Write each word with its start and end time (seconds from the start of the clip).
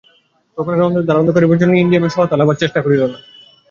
তখন 0.57 0.71
আর 0.73 0.79
অনন্তের 0.79 1.07
ধারণা 1.09 1.31
করিবার 1.33 1.59
জন্য 1.61 1.73
ইন্দ্রিয়ের 1.75 2.13
সহায়তা-লাভের 2.13 2.59
চেষ্টা 2.61 2.79
রহিল 2.79 3.03
না। 3.05 3.17